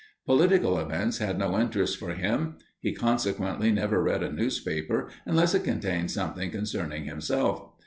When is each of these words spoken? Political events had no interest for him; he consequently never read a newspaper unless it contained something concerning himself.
Political 0.25 0.79
events 0.79 1.19
had 1.19 1.37
no 1.37 1.59
interest 1.59 1.95
for 1.99 2.15
him; 2.15 2.55
he 2.79 2.91
consequently 2.91 3.71
never 3.71 4.01
read 4.01 4.23
a 4.23 4.31
newspaper 4.33 5.11
unless 5.27 5.53
it 5.53 5.63
contained 5.63 6.09
something 6.09 6.49
concerning 6.49 7.03
himself. 7.05 7.69